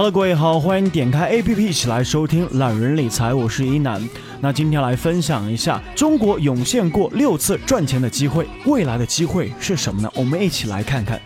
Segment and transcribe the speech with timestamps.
[0.00, 4.02] Hello，各位好，欢迎点开 APP 一起来收听懒人理财，我是一楠。
[4.40, 10.10] 那今天来分享一下，中国涌现过六次赚钱的机会，未来的机会是什么呢？
[10.14, 11.20] 我们一起来看看。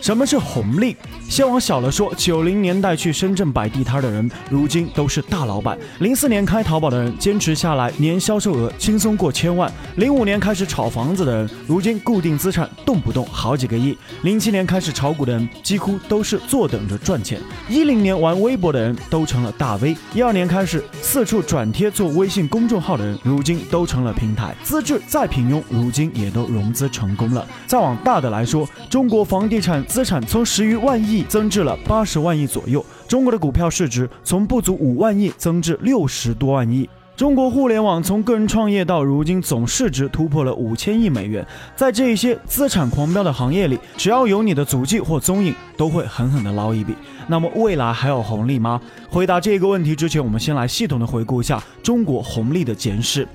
[0.00, 0.96] 什么是红利？
[1.28, 13.92] 先往小了说，九零年代去深圳摆地摊的人，如今都是大老板；零四年开淘宝的人，坚持下来，年销售额轻松过千万；零五年开始炒房子的人，如今固定资产动不动好几个亿；
[14.22, 17.38] 零七年开始炒股的人，几乎都是坐等着赚钱；
[17.68, 27.44] 一零年玩微博的人都成了大 V；一二年开始四处转贴做微信公众号的人，如今都成了平台；资质再平庸，如今也都融资成功了。
[27.66, 29.84] 再往大的来说，中国房地产。
[29.88, 41.44] 资产从十余万亿增至了八十万亿左右，中国的股票市值从不足五万亿增至六十多万亿，中国互联网从个人创业到如今总市值突破了五千亿美元。
[41.74, 46.94] 在这些资产狂飙的行业里，只要有你的足迹或踪影，都会狠狠的捞一笔。
[47.26, 48.80] 那么未来还有红利吗？
[49.08, 53.26] 回答这个问题之前，我们先来系统的回顾一下中国红利的简史。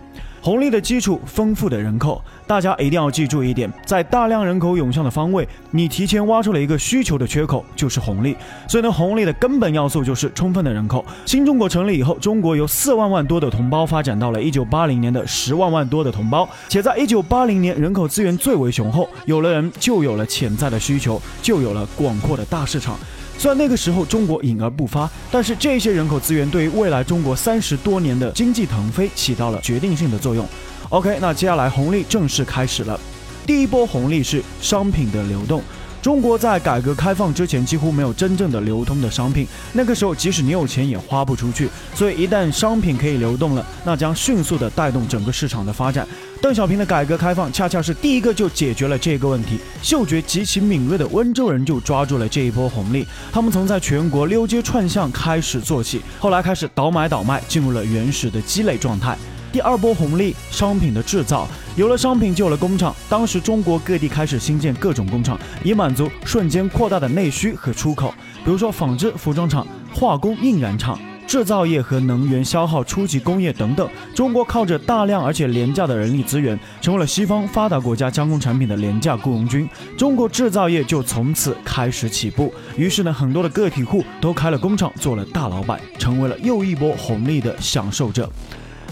[0.44, 2.22] 红利的基础，丰富的人口。
[2.46, 8.36] 大家一定要记住一点，在大量人口涌向的方位，你提前挖出了一个需求的缺口，就是红利。
[8.68, 11.06] 所以呢，红利的根本要素就是充分的人口。
[11.26, 22.98] 新中国成立以后，中国由四万万多的同胞发展到了一九八零年的十万万多的同胞，且在一九八零年人口资源最为雄厚，有了人就有了潜在的需求，就有了广阔的大市场。
[23.38, 30.48] 虽然那个时候中国隐而不发，但是这些人口资源对于未来中国三十多年的经济腾飞起到了决定性的作用。
[30.90, 33.00] OK，那接下来红利正式开始了。
[33.46, 35.62] 第一波红利是商品的流动。
[36.04, 41.70] 中国在改革开放之前几乎没有真正的流通的商品，那个时候即使你有钱也花不出去。
[41.96, 46.06] 所以一旦商品可以流动了，那将迅速的带动整个市场的发展。
[46.42, 49.58] 邓小平的改革开放恰恰是第一个就解决了这个问题。
[49.82, 59.18] 嗅觉极其敏锐的温州人就抓住了这一波红利，他们从在全国溜街串巷开始做起，后来开始倒买倒卖，进入了原始的积累状态。
[59.54, 62.94] 第二波红利，商品的制造，有了商品就有了工厂。
[63.08, 68.12] 当时中国各地开始新建各种工厂，以满足瞬间扩大的内需和出口。
[68.44, 71.00] 比如说纺织、服装厂、化工、印染厂。
[71.26, 79.68] 制造业和能源消耗初级工业等等，中国靠着大量而且廉价的人力资源，成为了西方发达国家加工产品的廉价雇佣军。
[79.98, 82.54] 中国制造业就从此开始起步。
[82.76, 88.30] 于是呢，很多的个体户都开了工厂，做了大老板，成为了又一波红利的享受者。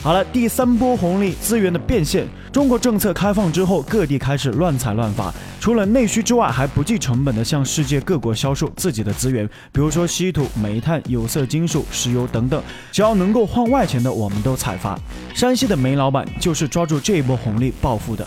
[0.03, 2.28] 好了，第三波红利资源的变现。
[2.51, 12.61] 中国政策开放之后，各地开始乱采乱发，除了内需之外，还不计成本的向世界各国销售自己的资源，比如说稀土、煤炭、有色金属、石油等等，
[12.91, 15.00] 只要能够换外钱的，我们都采发。
[15.35, 18.25] 山西的煤老板就是抓住这一波红利暴富的。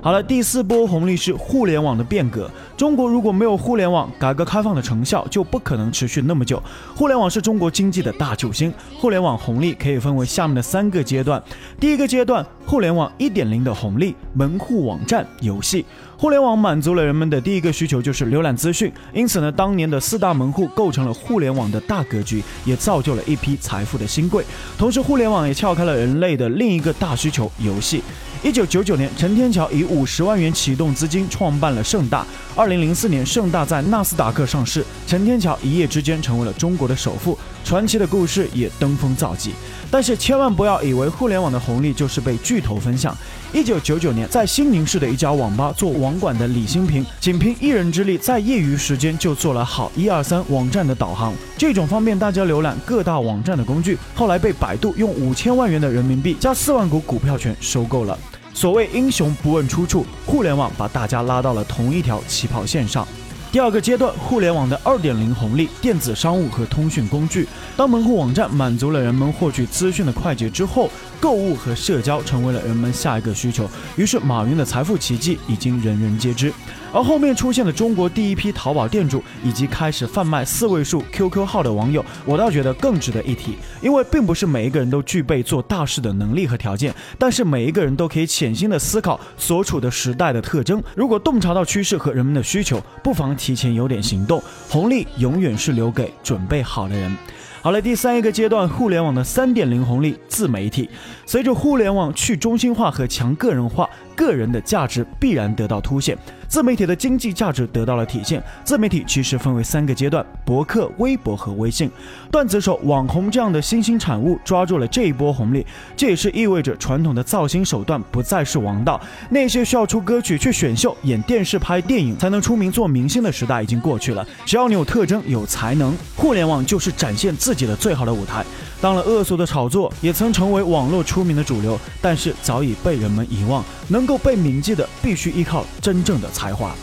[0.00, 2.48] 好了，第四波红利是互联网的变革。
[2.76, 6.62] 中国如果没有互联网，改革开放的成效就不可能持续那么久。
[6.94, 8.72] 互联网是中国经济的大救星。
[8.98, 11.42] 互联网红利可以分为下面的三个阶段。
[11.80, 15.84] 第一个阶段，互联网一点零的红利，门户网站、游戏。
[16.20, 18.92] 互联网满足了人们的第一个需求，就是浏览资讯。
[19.14, 24.44] 因此呢，当年的四大门户构成了互联网的大格局，也造就了一批财富的新贵。
[24.76, 28.02] 同时，互联网也撬开了人类的另一个大需求——游戏。
[28.42, 32.26] 一九九九年，陈天桥以五十万元启动资金创办了盛大。
[32.56, 39.52] 二零零四年，盛大在纳斯达克上市，陈天桥一夜之间成为了中国的首富，传奇的故事也登峰造极。
[39.90, 43.16] 但是千万不要以为互联网的红利就是被巨头分享。
[43.54, 58.18] 一九九九年，在新宁市的一家网吧做网管的李新平，仅凭一人之力，在业余时间就做了好一二三网站的导航，这种方便大家浏览各大网站的工具，后来被百度用五千万元的人民币加四万股股票权收购了。
[58.52, 63.08] 所谓英雄不问出处，互联网把大家拉到了同一条起跑线上。
[63.50, 67.48] 第二个阶段，互联网的二点零红利，电子商务和通讯工具。
[67.78, 73.68] 当门户网站满足了人们获取资讯的快捷之后，购物和社交成为了人们下一个需求。
[73.96, 76.52] 于是，马云的财富奇迹已经人人皆知。
[76.92, 83.56] 而后面出现的中国第一批淘宝店主，以及开始贩卖四位数 QQ 号的网友，我倒觉得更值得一提。
[83.82, 90.82] 因为并不是每一个人都具备做大事的能力和条件，但是每一个人都可以潜心的思考所处的时代的特征。
[90.94, 94.42] 如果洞察到趋势和人们的需求，不妨提前有点行动。
[94.68, 97.14] 红利永远是留给准备好的人。
[97.60, 100.88] 好了，第三一个阶段，互联网的三点零红利，自媒体。
[101.26, 103.87] 随着互联网去中心化和强个人化。
[104.18, 106.18] 个人的价值必然得到凸显。
[106.48, 108.42] 自媒体的经济价值得到了体现。
[108.64, 111.88] 自媒体其实分为三个阶段：博客、微博和微信。
[112.32, 115.64] 段子手、网红这样的新兴产物抓住了这一波红利，
[115.96, 119.00] 这也是意味着传统的造星手段不再是王道。
[119.30, 124.26] 那些需要出歌曲、去选秀、演电视、拍电影才能出名做明星的时代已经过去了。
[124.44, 128.44] 只要你有特征、有才能，互联网就是展现自己的最好的舞台。
[128.80, 133.64] 当了恶俗的炒作，也曾成为网络出名的主流，但是早已被人们遗忘。
[133.88, 136.74] 能够被铭记的，必须依靠真正的才华。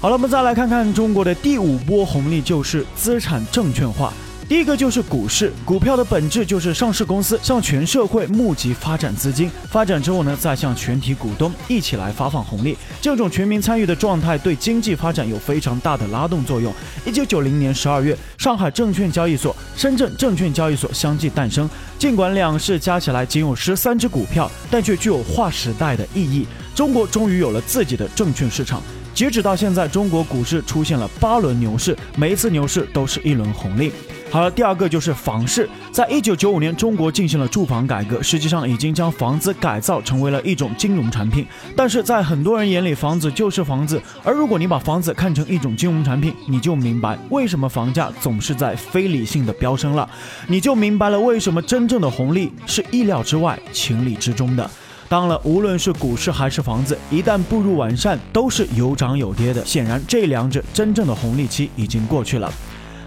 [0.00, 4.12] 好了，我们再来看看中国的第五波红利，就是资产证券化。
[4.50, 12.76] 第一个就是股市，股票的本质就是上市公司向全社会募集发展资金，发展之后呢，再向全体股东一起来发放红利。
[13.00, 16.74] 这种全民参与的状态对经济发展有非常大的拉动作用。
[17.06, 21.70] 一九九零年十二月，上海证券交易所、深圳证券交易所相继诞生。
[21.96, 26.44] 尽管两市加起来仅有十三只股票，但却具有划时代的意义。
[26.74, 28.82] 中国终于有了自己的证券市场。
[29.14, 33.92] 截止到现在，中国股市出现了八轮牛市，每一次牛市都是一轮红利。
[34.30, 35.68] 好了，第二个就是房市。
[35.90, 41.44] 在一九九五年，中国进行了住房改革，实际上已经将房子改造成为了一种金融产品。
[41.76, 44.00] 但是在很多人眼里，房子就是房子。
[44.22, 50.08] 而如果你把房子看成一种金融产品，你就明白为什么房价总是在非理性的飙升了。
[50.46, 54.70] 你就明白了为什么真正的红利是意料之外、情理之中的。
[55.08, 59.64] 当然，无论是股市还是房子，一旦步入完善，都是有涨有跌的。
[59.64, 62.48] 显然，这两者真正的红利期已经过去了。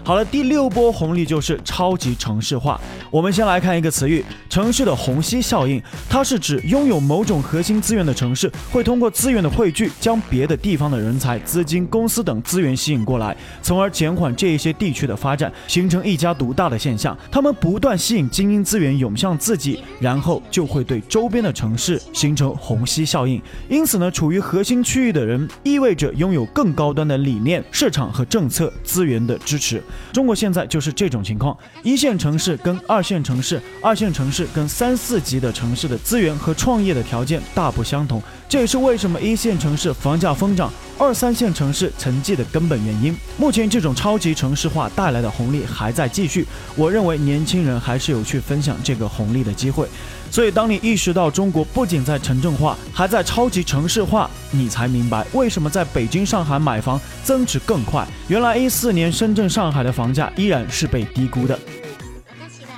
[0.06, 2.78] 好了，第六波红利就是超级城市化。
[3.10, 5.82] 我们先来看一个词语：城市的虹吸效应。
[6.10, 17.16] 它是指拥有某种核心资源的城市，会通过资源的汇聚，将别的地方的人才、资金、公司等资源吸引过来，从而减缓这一些地区的发展，形成一家独大的现象。
[17.32, 23.40] 他们不断吸引精英资源涌向自己，然后就会对周边的城市形成虹吸效应。
[23.70, 29.82] 因此呢，处于核心区域的人，意味着拥有更高端的理念、市场和政策资源的支持。
[30.12, 43.16] 中国现在就是这种情况，一线城市跟二线城市，二线城市跟三四级的城市的资源和创业的条件大不相同，这也是为什么一线城市房价疯涨，二三线城市沉寂的根本原因。
[43.36, 46.46] 目前这种超级城市化带来的红利还在继续，
[46.76, 49.88] 我认为年轻人还是有去分享这个红利的机会。
[50.30, 58.06] 所以，当你意识到中国不仅在城镇化，还在超级城市化，你才明白为什么在北京、上海买房增值更快。
[58.28, 61.58] 原来一四年深圳、上海的房价依然是被低估的。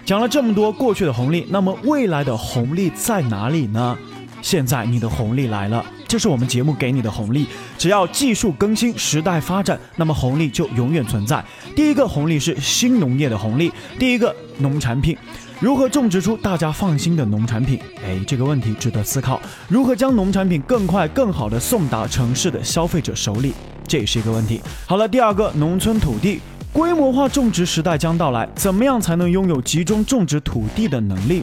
[0.05, 3.97] 讲了这么多过去的红利，那么未来的红利在哪里呢？
[4.43, 7.47] 现在你的红利来了，这是我们节目给你的红利。
[7.77, 11.45] 只要技术更新、时代发展，那么红利就永远存在。
[11.75, 15.17] 第一个红利是新农业的红利，第一个农产品。
[15.59, 17.81] 如何种植出大家放心的农产品？
[18.05, 19.41] 哎，这个问题值得思考。
[19.69, 23.55] 如何将农产品更快、更好地送达城市的消费者手里？
[23.89, 24.61] 这也是一个问题。
[24.87, 26.41] 好了，第二个，农村土地
[26.75, 28.47] 规模化种植时代将到来。
[28.55, 31.43] 怎么样才能拥有集中种植土地的能力？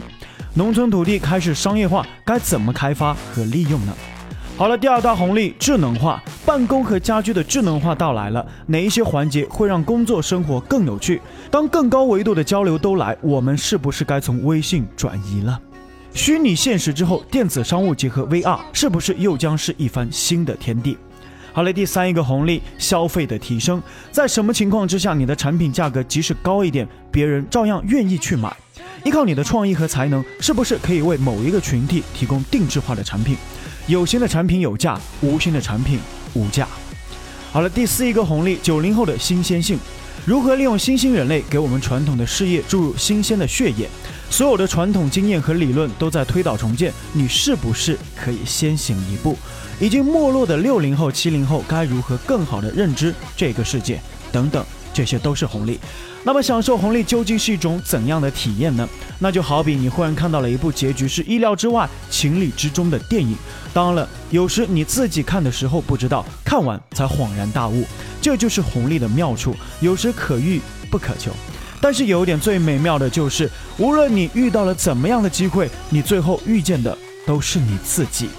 [0.55, 3.93] 农村土地开始商业化，该怎么开发和利用呢？
[4.55, 8.45] 好了，第二大红利，智能化办公和家居的智能化到来了。
[8.67, 11.19] 哪一些环节会让工作生活更有趣？
[11.49, 15.59] 当更高维度的交流都来，我们是不是该从微信转移了？
[16.13, 20.95] 虚拟现实之后，电子商务结合 VR，是不是又将是一番新的天地？
[21.53, 23.79] 好了，第三一个红利，消费的提升。
[24.11, 28.51] 在什么情况之下，你的产品价格即使高一点，别人照样愿意去买？
[29.03, 33.37] 依靠你的创意和才能，是不是可以为某一个群体提供定制化的产品？
[33.85, 35.99] 有形的产品有价，无形的产品
[36.33, 36.67] 无价。
[37.51, 39.77] 好了，第四一个红利，九零后的新鲜性，
[40.25, 43.87] 如何利用新兴人类给我们传统的事业注入新鲜的血液？
[44.33, 49.37] 所有的传统经验和理论都在推倒重建，你是不是可以先行一步？
[49.79, 54.01] 已经没落的六零后、七零后该如何更好的认知这个世界？
[54.31, 55.79] 等等，这些都是红利。
[56.23, 58.89] 那么享受红利究竟是一种怎样的体验呢？
[59.19, 63.37] 那就好比你忽然看到了一部结局是意料之外、情理之中的电影。
[63.71, 67.85] 当然了，有时你自己看的时候不知道，看完才恍然大悟。
[68.19, 70.59] 这就是红利的妙处，有时可遇
[70.89, 71.31] 不可求。
[71.83, 76.97] 但是有一点最美妙的就是，无论你遇到了怎么样的机会，你最后遇见的
[77.27, 78.29] 都是你自己。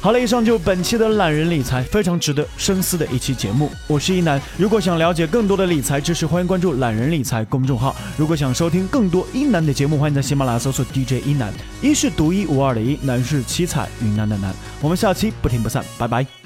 [0.00, 3.70] 好了，以上就本期的懒人理财，非常值得深思的一期节目。
[3.86, 7.94] 我是一楠，如果想了解更多的理财知识，欢迎关注懒人理财公众号。
[8.16, 11.52] 如果想收听更多一楠的节目，欢迎在喜马拉雅搜索 DJ 一楠。
[11.82, 14.54] 一是独一无二的一，楠是七彩云南的南。
[14.80, 16.37] 我们下期不听不散，拜拜。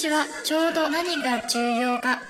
[0.00, 2.22] 私はちょうど何が重要か。